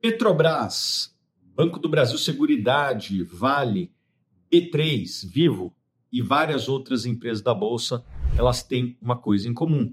[0.00, 1.12] Petrobras,
[1.56, 3.92] Banco do Brasil Seguridade, Vale,
[4.48, 5.74] B3, Vivo
[6.12, 8.04] e várias outras empresas da Bolsa,
[8.36, 9.92] elas têm uma coisa em comum.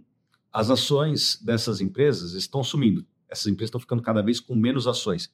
[0.53, 3.03] As ações dessas empresas estão sumindo.
[3.27, 5.33] Essas empresas estão ficando cada vez com menos ações.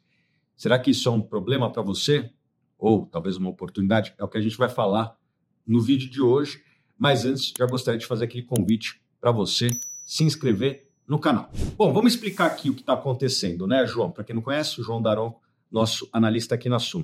[0.55, 2.31] Será que isso é um problema para você?
[2.77, 4.13] Ou talvez uma oportunidade?
[4.17, 5.17] É o que a gente vai falar
[5.67, 6.63] no vídeo de hoje.
[6.97, 9.69] Mas antes, já gostaria de fazer aquele convite para você
[10.05, 11.51] se inscrever no canal.
[11.75, 14.09] Bom, vamos explicar aqui o que está acontecendo, né, João?
[14.09, 15.37] Para quem não conhece, o João Daron,
[15.69, 17.03] nosso analista aqui na Sum.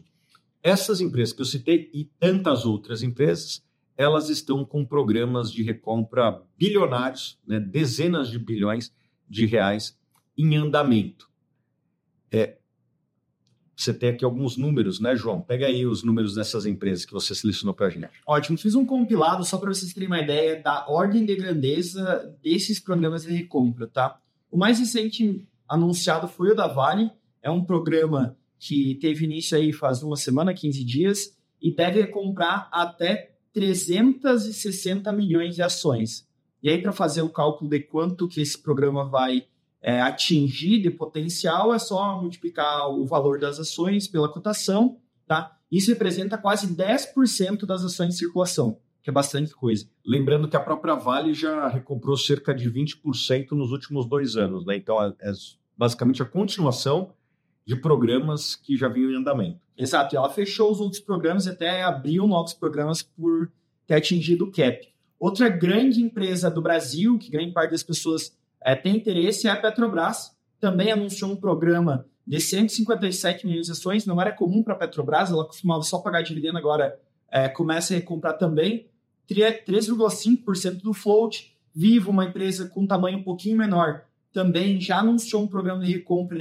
[0.64, 3.62] Essas empresas que eu citei e tantas outras empresas,
[3.98, 8.94] elas estão com programas de recompra bilionários, né, dezenas de bilhões
[9.28, 10.00] de reais
[10.38, 11.30] em andamento.
[12.32, 12.60] É,
[13.78, 15.40] você tem aqui alguns números, né, João?
[15.40, 18.10] Pega aí os números dessas empresas que você selecionou para a gente.
[18.26, 18.58] Ótimo.
[18.58, 23.22] Fiz um compilado só para vocês terem uma ideia da ordem de grandeza desses programas
[23.22, 24.20] de recompra, tá?
[24.50, 27.12] O mais recente anunciado foi o da Vale.
[27.42, 32.68] É um programa que teve início aí faz uma semana, 15 dias, e deve comprar
[32.72, 36.28] até 360 milhões de ações.
[36.64, 39.46] E aí, para fazer o cálculo de quanto que esse programa vai
[39.88, 45.58] é, atingir de potencial, é só multiplicar o valor das ações pela cotação, tá?
[45.72, 49.88] Isso representa quase 10% das ações em circulação, que é bastante coisa.
[50.06, 54.76] Lembrando que a própria Vale já recomprou cerca de 20% nos últimos dois anos, né?
[54.76, 55.32] Então, é, é
[55.78, 57.14] basicamente a continuação
[57.66, 59.62] de programas que já vinham em andamento.
[59.78, 63.50] Exato, e ela fechou os outros programas e até abriu novos programas por
[63.86, 64.86] ter atingido o cap.
[65.18, 68.36] Outra grande empresa do Brasil, que grande parte das pessoas
[68.68, 70.36] é, tem interesse é a Petrobras.
[70.60, 74.06] Também anunciou um programa de 157 milhões de ações.
[74.06, 77.00] Não era comum para a Petrobras, ela costumava só pagar dividendo, agora
[77.32, 78.90] é, começa a recomprar também.
[79.30, 81.56] 3,5% do float.
[81.74, 86.38] Vivo, uma empresa com tamanho um pouquinho menor, também já anunciou um programa de recompra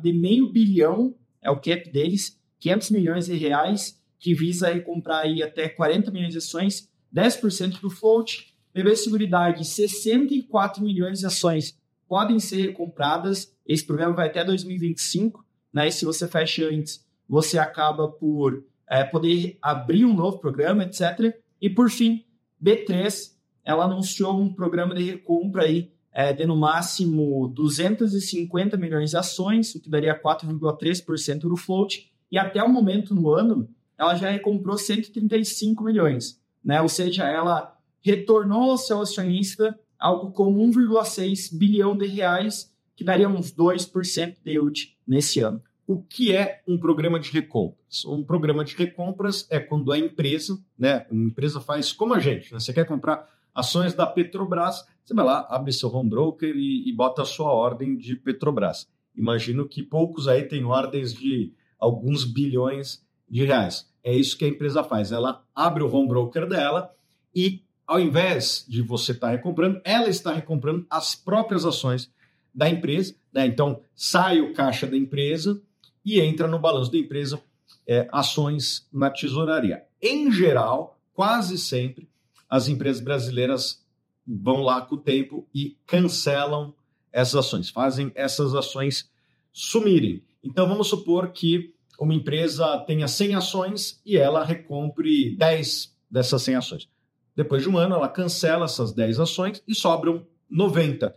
[0.00, 5.42] de, meio bilhão, é o cap deles, 500 milhões de reais, que visa recomprar aí
[5.42, 8.55] até 40 milhões de ações, 10% do float.
[8.76, 13.50] BB Seguridade, 64 milhões de ações podem ser compradas.
[13.66, 15.42] Esse programa vai até 2025.
[15.72, 15.88] Né?
[15.88, 21.34] E se você fecha antes, você acaba por é, poder abrir um novo programa, etc.
[21.58, 22.26] E por fim,
[22.62, 23.32] B3,
[23.64, 29.74] ela anunciou um programa de recompra aí, é, de no máximo 250 milhões de ações,
[29.74, 32.12] o que daria 4,3% do float.
[32.30, 36.38] E até o momento no ano, ela já recomprou 135 milhões.
[36.62, 36.82] Né?
[36.82, 43.28] Ou seja, ela retornou ao seu acionista algo como 1,6 bilhão de reais, que daria
[43.28, 45.62] uns 2% de yield nesse ano.
[45.86, 48.04] O que é um programa de recompras?
[48.04, 52.52] Um programa de recompras é quando a empresa, né, uma empresa faz como a gente,
[52.52, 56.88] né, você quer comprar ações da Petrobras, você vai lá, abre seu home broker e,
[56.88, 58.88] e bota a sua ordem de Petrobras.
[59.16, 63.90] Imagino que poucos aí têm ordens de alguns bilhões de reais.
[64.02, 65.10] É isso que a empresa faz.
[65.10, 66.90] Ela abre o home broker dela
[67.34, 72.10] e ao invés de você estar tá recomprando, ela está recomprando as próprias ações
[72.52, 73.14] da empresa.
[73.32, 73.46] Né?
[73.46, 75.60] Então, sai o caixa da empresa
[76.04, 77.40] e entra no balanço da empresa
[77.86, 79.84] é, ações na tesouraria.
[80.02, 82.08] Em geral, quase sempre,
[82.48, 83.84] as empresas brasileiras
[84.26, 86.74] vão lá com o tempo e cancelam
[87.12, 89.08] essas ações, fazem essas ações
[89.52, 90.22] sumirem.
[90.42, 96.54] Então, vamos supor que uma empresa tenha 100 ações e ela recompre 10 dessas 100
[96.56, 96.95] ações.
[97.36, 101.14] Depois de um ano, ela cancela essas 10 ações e sobram 90.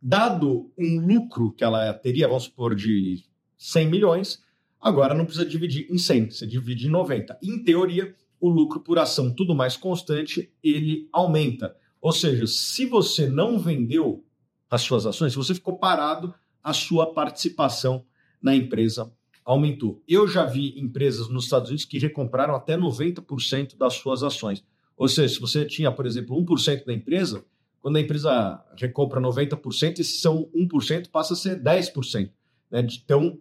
[0.00, 3.22] Dado um lucro que ela teria, vamos supor, de
[3.58, 4.42] 100 milhões,
[4.80, 7.38] agora não precisa dividir em 100, você divide em 90.
[7.42, 11.76] Em teoria, o lucro por ação, tudo mais constante, ele aumenta.
[12.00, 14.24] Ou seja, se você não vendeu
[14.70, 16.34] as suas ações, se você ficou parado,
[16.64, 18.06] a sua participação
[18.40, 19.12] na empresa
[19.44, 20.02] aumentou.
[20.08, 24.64] Eu já vi empresas nos Estados Unidos que recompraram até 90% das suas ações.
[25.00, 27.42] Ou seja, se você tinha, por exemplo, 1% da empresa,
[27.80, 32.30] quando a empresa recompra 90%, esse são 1% passa a ser 10%,
[32.70, 33.40] né, de tão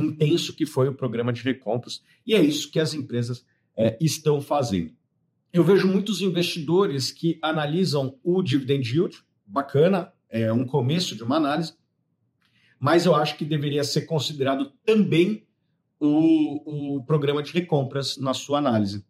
[0.00, 2.02] intenso que foi o programa de recompras.
[2.26, 3.44] E é isso que as empresas
[3.76, 4.90] é, estão fazendo.
[5.52, 11.36] Eu vejo muitos investidores que analisam o dividend yield, bacana, é um começo de uma
[11.36, 11.74] análise,
[12.80, 15.46] mas eu acho que deveria ser considerado também
[16.00, 19.04] o, o programa de recompras na sua análise.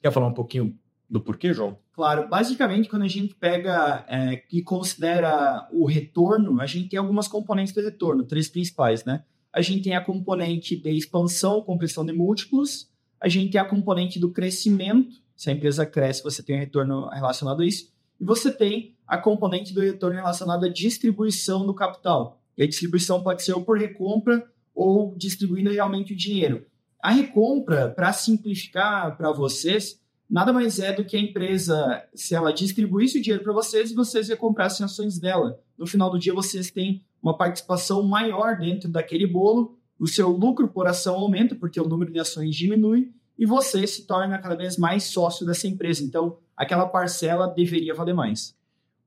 [0.00, 0.74] Quer falar um pouquinho
[1.08, 1.78] do porquê, João?
[1.92, 7.26] Claro, basicamente, quando a gente pega é, e considera o retorno, a gente tem algumas
[7.26, 9.24] componentes do retorno, três principais, né?
[9.52, 12.90] A gente tem a componente de expansão, compressão de múltiplos,
[13.20, 17.08] a gente tem a componente do crescimento, se a empresa cresce, você tem um retorno
[17.08, 17.90] relacionado a isso,
[18.20, 22.40] e você tem a componente do retorno relacionado à distribuição do capital.
[22.56, 24.44] E a distribuição pode ser ou por recompra
[24.74, 26.66] ou distribuindo realmente o dinheiro.
[27.00, 32.52] A recompra, para simplificar para vocês, nada mais é do que a empresa, se ela
[32.52, 35.60] distribuísse o dinheiro para vocês vocês recomprassem ações dela.
[35.76, 40.68] No final do dia, vocês têm uma participação maior dentro daquele bolo, o seu lucro
[40.68, 44.76] por ação aumenta, porque o número de ações diminui, e você se torna cada vez
[44.76, 46.04] mais sócio dessa empresa.
[46.04, 48.56] Então, aquela parcela deveria valer mais.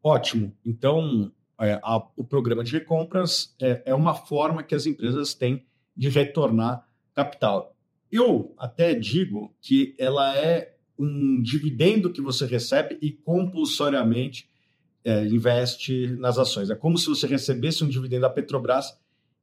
[0.04, 0.54] Ótimo.
[0.66, 5.66] Então, é, a, o programa de recompras é, é uma forma que as empresas têm
[5.96, 7.76] de retornar capital.
[8.12, 14.48] Eu até digo que ela é um dividendo que você recebe e compulsoriamente
[15.03, 16.69] é, investe nas ações.
[16.69, 18.98] É como se você recebesse um dividendo da Petrobras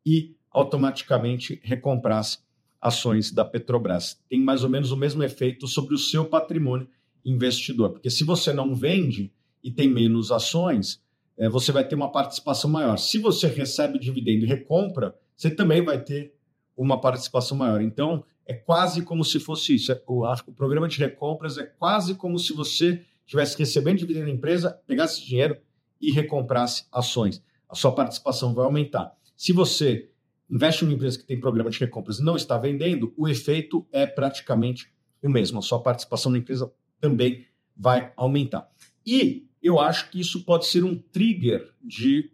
[0.06, 2.38] e automaticamente recomprasse
[2.81, 4.20] ações da Petrobras.
[4.28, 6.88] Tem mais ou menos o mesmo efeito sobre o seu patrimônio
[7.25, 9.32] investidor, porque se você não vende
[9.62, 11.02] e tem menos ações,
[11.37, 12.96] é, você vai ter uma participação maior.
[12.96, 16.32] Se você recebe dividendo e recompra, você também vai ter
[16.76, 17.81] uma participação maior.
[17.81, 19.93] Então, é quase como se fosse isso.
[19.93, 24.33] É, o, o programa de recompras é quase como se você estivesse recebendo dividendo da
[24.33, 25.59] empresa, pegasse dinheiro
[26.00, 27.43] e recomprasse ações.
[27.69, 29.15] A sua participação vai aumentar.
[29.37, 30.11] Se você
[30.50, 33.87] investe em uma empresa que tem programa de recompras e não está vendendo, o efeito
[33.93, 34.91] é praticamente
[35.23, 35.59] o mesmo.
[35.59, 37.44] A sua participação na empresa também
[37.77, 38.67] vai aumentar.
[39.05, 42.33] E eu acho que isso pode ser um trigger de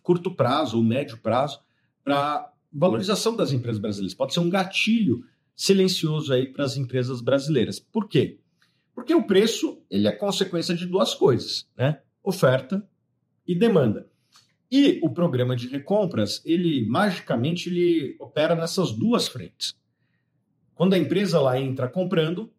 [0.00, 1.58] curto prazo ou médio prazo
[2.04, 4.14] para valorização das empresas brasileiras.
[4.14, 5.24] Pode ser um gatilho
[5.54, 7.78] silencioso aí para as empresas brasileiras.
[7.78, 8.40] Por quê?
[8.94, 12.00] Porque o preço ele é consequência de duas coisas, né?
[12.22, 12.86] Oferta
[13.46, 14.08] e demanda.
[14.70, 19.74] E o programa de recompras, ele magicamente ele opera nessas duas frentes.
[20.74, 22.52] Quando a empresa lá entra comprando,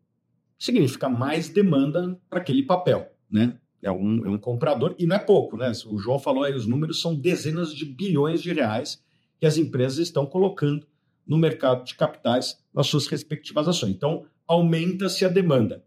[0.57, 3.57] significa mais demanda para aquele papel, né?
[3.81, 5.71] É um, é um comprador, e não é pouco, né?
[5.87, 9.03] O João falou aí, os números são dezenas de bilhões de reais
[9.39, 10.87] que as empresas estão colocando
[11.25, 13.91] no mercado de capitais nas suas respectivas ações.
[13.91, 15.83] Então, aumenta-se a demanda.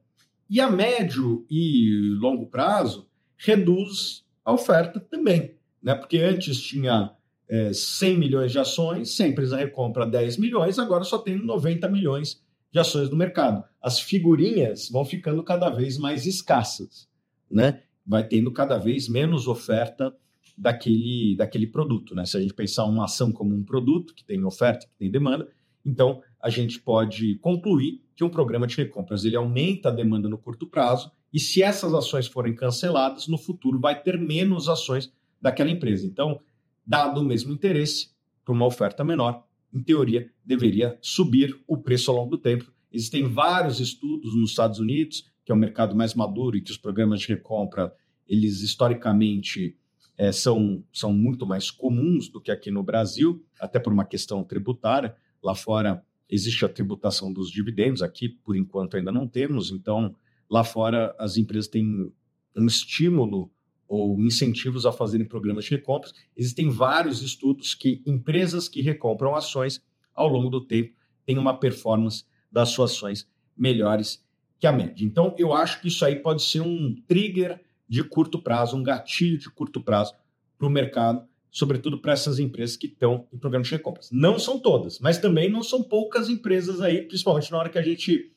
[0.51, 5.95] E a médio e longo prazo, reduz a oferta também né?
[5.95, 7.13] Porque antes tinha
[7.49, 11.89] é, 100 milhões de ações, se a empresa recompra 10 milhões, agora só tem 90
[11.89, 13.65] milhões de ações no mercado.
[13.81, 17.09] As figurinhas vão ficando cada vez mais escassas,
[17.51, 17.83] né?
[18.07, 20.15] Vai tendo cada vez menos oferta
[20.59, 22.27] daquele, daquele produto, né?
[22.27, 25.49] Se a gente pensar uma ação como um produto que tem oferta, que tem demanda,
[25.85, 30.37] então a gente pode concluir que um programa de recompras ele aumenta a demanda no
[30.37, 35.71] curto prazo e se essas ações forem canceladas, no futuro vai ter menos ações daquela
[35.71, 36.07] empresa.
[36.07, 36.41] Então,
[36.85, 38.11] dado o mesmo interesse,
[38.45, 42.73] para uma oferta menor, em teoria, deveria subir o preço ao longo do tempo.
[42.91, 46.79] Existem vários estudos nos Estados Unidos, que é o mercado mais maduro e que os
[46.79, 47.95] programas de recompra,
[48.27, 49.77] eles historicamente
[50.19, 54.43] é, são, são muito mais comuns do que aqui no Brasil, até por uma questão
[54.43, 55.17] tributária.
[55.41, 60.15] Lá fora existe a tributação dos dividendos, aqui por enquanto ainda não temos, então
[60.51, 62.13] lá fora as empresas têm
[62.57, 63.51] um estímulo
[63.87, 66.13] ou incentivos a fazerem programas de recompras.
[66.37, 69.81] Existem vários estudos que empresas que recompram ações
[70.13, 70.93] ao longo do tempo
[71.25, 73.27] têm uma performance das suas ações
[73.57, 74.23] melhores
[74.59, 75.05] que a média.
[75.05, 79.39] Então, eu acho que isso aí pode ser um trigger de curto prazo, um gatilho
[79.39, 80.15] de curto prazo
[80.59, 84.11] para o mercado, sobretudo para essas empresas que estão em programas de recompras.
[84.13, 87.83] Não são todas, mas também não são poucas empresas aí, principalmente na hora que a
[87.83, 88.33] gente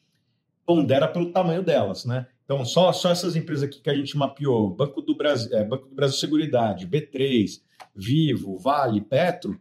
[0.65, 2.27] pondera pelo tamanho delas, né?
[2.45, 5.87] Então, só, só essas empresas aqui que a gente mapeou, Banco do Brasil, é, Banco
[5.87, 7.61] do Brasil Seguridade, B3,
[7.95, 9.59] Vivo, Vale, Petro,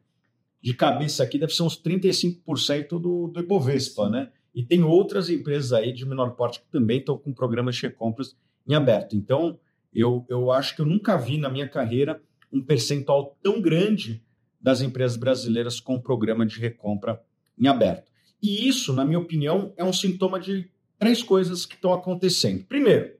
[0.62, 4.30] de cabeça aqui deve ser uns 35% do, do Ibovespa, né?
[4.54, 8.36] E tem outras empresas aí de menor porte que também estão com programas de recompras
[8.66, 9.16] em aberto.
[9.16, 9.58] Então,
[9.92, 14.22] eu, eu acho que eu nunca vi na minha carreira um percentual tão grande
[14.60, 17.20] das empresas brasileiras com programa de recompra
[17.58, 18.10] em aberto.
[18.42, 22.64] E isso, na minha opinião, é um sintoma de três coisas que estão acontecendo.
[22.64, 23.14] Primeiro,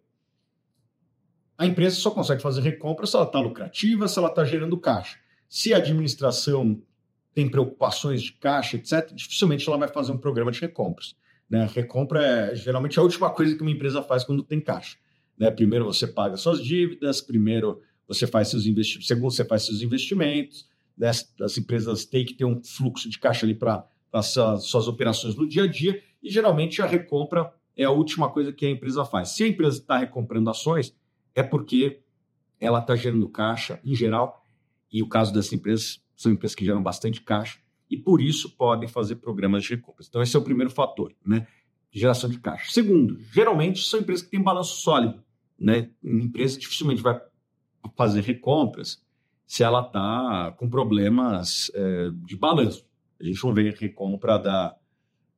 [1.57, 5.19] a empresa só consegue fazer recompra se ela está lucrativa, se ela está gerando caixa.
[5.49, 6.81] Se a administração
[7.35, 11.15] tem preocupações de caixa, etc., dificilmente ela vai fazer um programa de recompras.
[11.49, 11.69] Né?
[11.75, 14.97] Recompra é geralmente a última coisa que uma empresa faz quando tem caixa.
[15.41, 15.51] Né?
[15.51, 20.69] Primeiro você paga suas dívidas, primeiro você faz seus investimentos, segundo você faz seus investimentos.
[20.99, 21.09] Né?
[21.09, 23.89] As empresas têm que ter um fluxo de caixa ali para
[24.23, 28.67] suas, operações no dia a dia, e geralmente a recompra é a última coisa que
[28.67, 29.31] a empresa faz.
[29.31, 30.95] Se a empresa está recomprando ações,
[31.35, 32.01] é porque
[32.61, 34.45] ela está gerando caixa em geral,
[34.93, 38.87] e o caso dessas empresas são empresas que geram bastante caixa, e por isso podem
[38.87, 40.07] fazer programas de recompras.
[40.07, 41.47] Então, esse é o primeiro fator, né?
[41.91, 42.71] Geração de caixa.
[42.71, 45.25] Segundo, geralmente são empresas que têm balanço sólido,
[45.61, 45.91] né?
[46.03, 47.21] Uma empresa dificilmente vai
[47.97, 49.03] fazer recompras
[49.47, 52.87] se ela está com problemas é, de balanço.
[53.21, 54.77] A gente não vê recompra da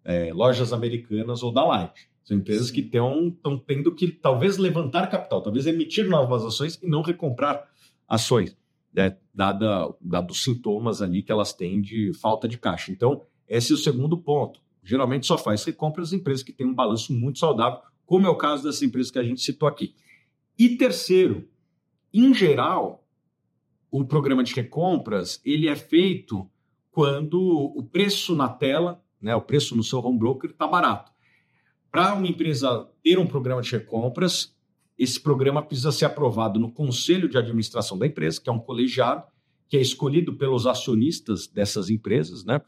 [0.05, 2.09] é, lojas americanas ou da Light.
[2.23, 3.35] São empresas que estão
[3.67, 7.69] tendo que talvez levantar capital, talvez emitir novas ações e não recomprar
[8.09, 8.57] ações,
[8.93, 12.93] né, dada, dado os sintomas ali que elas têm de falta de caixa.
[12.93, 14.61] Então, esse é o segundo ponto.
[14.85, 18.37] Geralmente só faz recompra as empresas que têm um balanço muito saudável, como é o
[18.37, 19.95] caso dessas empresas que a gente citou aqui.
[20.59, 21.49] E terceiro,
[22.13, 23.07] em geral,
[23.91, 26.49] o programa de recompras ele é feito
[26.91, 31.11] quando o preço na tela, né, o preço no seu home broker está barato.
[31.91, 34.55] Para uma empresa ter um programa de recompras,
[34.99, 39.25] esse programa precisa ser aprovado no conselho de administração da empresa, que é um colegiado,
[39.69, 42.61] que é escolhido pelos acionistas dessas empresas, né?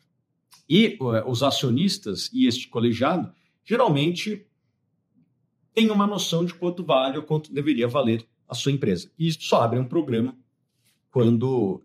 [0.68, 4.46] E uh, os acionistas e este colegiado geralmente
[5.74, 9.10] têm uma noção de quanto vale ou quanto deveria valer a sua empresa.
[9.18, 10.36] E isso só abre um programa
[11.10, 11.82] quando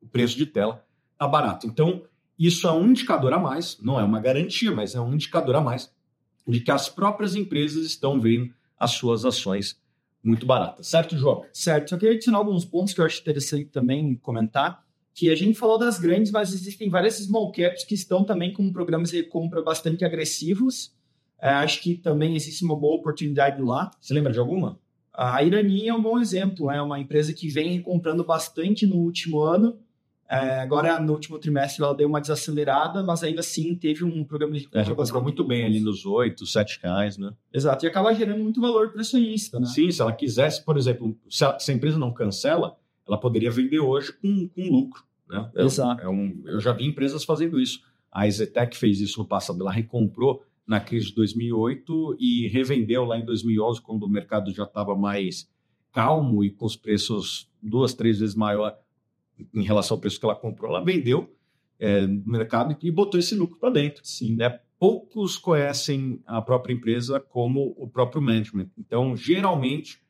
[0.00, 1.66] o preço de tela está barato.
[1.66, 2.02] Então,
[2.38, 5.60] isso é um indicador a mais, não é uma garantia, mas é um indicador a
[5.60, 5.92] mais
[6.46, 9.80] de que as próprias empresas estão vendo as suas ações
[10.22, 10.86] muito baratas.
[10.86, 11.44] Certo, João?
[11.52, 11.90] Certo.
[11.90, 14.84] Só queria adicionar alguns pontos que eu acho interessante também comentar,
[15.14, 18.72] que a gente falou das grandes, mas existem várias small caps que estão também com
[18.72, 20.92] programas de compra bastante agressivos.
[21.42, 23.90] É, acho que também existe uma boa oportunidade lá.
[24.00, 24.78] Você lembra de alguma?
[25.12, 29.40] A Irani é um bom exemplo, é uma empresa que vem comprando bastante no último
[29.40, 29.76] ano
[30.32, 34.54] é, agora, no último trimestre, ela deu uma desacelerada, mas ainda assim teve um programa
[34.54, 37.34] de é, comprou muito bem ali nos 8, 7 reais, né?
[37.52, 39.66] Exato, e acaba gerando muito valor para o acionista, né?
[39.66, 43.50] Sim, se ela quisesse, por exemplo, se a, se a, empresa não cancela, ela poderia
[43.50, 45.50] vender hoje com, com lucro, né?
[45.54, 46.00] É, Exato.
[46.00, 47.82] É um, eu já vi empresas fazendo isso.
[48.10, 53.18] A Ezetec fez isso no passado, ela recomprou na crise de 2008 e revendeu lá
[53.18, 55.50] em 2011, quando o mercado já estava mais
[55.92, 58.76] calmo e com os preços duas, três vezes maior
[59.52, 61.34] em relação ao preço que ela comprou, ela vendeu
[61.78, 64.04] é, no mercado e botou esse lucro para dentro.
[64.04, 64.60] Sim, né?
[64.78, 68.70] Poucos conhecem a própria empresa como o próprio management.
[68.78, 70.00] Então, geralmente,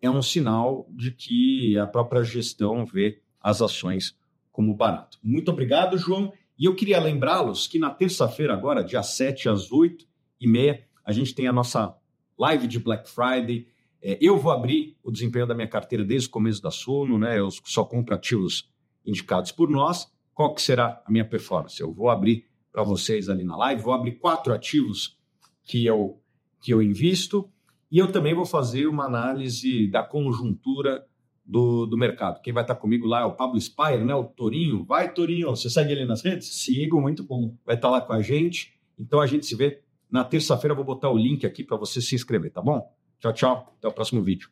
[0.00, 4.16] é um sinal de que a própria gestão vê as ações
[4.50, 5.18] como barato.
[5.22, 6.32] Muito obrigado, João.
[6.60, 10.06] E eu queria lembrá-los que na terça-feira, agora, dia 7 às 8
[10.38, 11.96] e meia, a gente tem a nossa
[12.38, 13.66] live de Black Friday.
[14.02, 17.38] É, eu vou abrir o desempenho da minha carteira desde o começo da Suno, né?
[17.38, 18.70] Eu só compro ativos
[19.06, 20.12] indicados por nós.
[20.34, 21.80] Qual que será a minha performance?
[21.80, 25.18] Eu vou abrir para vocês ali na live, vou abrir quatro ativos
[25.64, 26.20] que eu,
[26.60, 27.50] que eu invisto
[27.90, 31.04] e eu também vou fazer uma análise da conjuntura
[31.50, 32.40] do, do mercado.
[32.40, 34.14] Quem vai estar comigo lá é o Pablo Spire, né?
[34.14, 34.84] O Torinho.
[34.84, 36.62] Vai, Torinho, você segue ele nas redes?
[36.62, 37.56] Sigo, muito bom.
[37.66, 38.72] Vai estar lá com a gente.
[38.96, 40.74] Então a gente se vê na terça-feira.
[40.74, 42.94] Vou botar o link aqui para você se inscrever, tá bom?
[43.18, 43.74] Tchau, tchau.
[43.78, 44.48] Até o próximo vídeo.